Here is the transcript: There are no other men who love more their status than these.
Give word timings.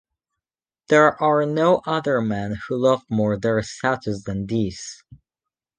There 0.89 1.21
are 1.21 1.45
no 1.45 1.83
other 1.85 2.21
men 2.21 2.55
who 2.67 2.75
love 2.75 3.03
more 3.07 3.37
their 3.37 3.61
status 3.61 4.23
than 4.23 4.47
these. 4.47 5.03